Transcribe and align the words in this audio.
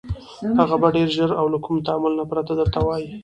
هغه 0.59 0.75
به 0.81 0.87
ډېر 0.95 1.09
ژر 1.15 1.31
او 1.39 1.45
له 1.53 1.59
كوم 1.65 1.77
تأمل 1.87 2.13
نه 2.19 2.25
پرته 2.31 2.53
درته 2.59 2.77
ووايي: 2.81 3.07